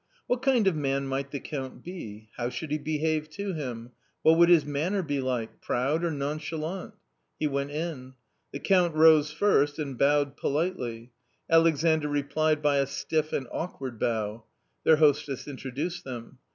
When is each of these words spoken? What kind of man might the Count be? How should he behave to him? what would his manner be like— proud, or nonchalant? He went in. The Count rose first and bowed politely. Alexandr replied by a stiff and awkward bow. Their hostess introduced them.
What 0.25 0.41
kind 0.41 0.65
of 0.65 0.75
man 0.75 1.05
might 1.05 1.29
the 1.29 1.39
Count 1.39 1.83
be? 1.83 2.31
How 2.35 2.49
should 2.49 2.71
he 2.71 2.79
behave 2.79 3.29
to 3.37 3.53
him? 3.53 3.91
what 4.23 4.35
would 4.39 4.49
his 4.49 4.65
manner 4.65 5.03
be 5.03 5.19
like— 5.21 5.61
proud, 5.61 6.03
or 6.03 6.09
nonchalant? 6.09 6.95
He 7.39 7.45
went 7.45 7.69
in. 7.69 8.15
The 8.51 8.57
Count 8.57 8.95
rose 8.95 9.31
first 9.31 9.77
and 9.77 9.99
bowed 9.99 10.37
politely. 10.37 11.11
Alexandr 11.51 12.07
replied 12.09 12.63
by 12.63 12.77
a 12.77 12.87
stiff 12.87 13.31
and 13.31 13.47
awkward 13.51 13.99
bow. 13.99 14.45
Their 14.85 14.95
hostess 14.95 15.47
introduced 15.47 16.03
them. 16.03 16.39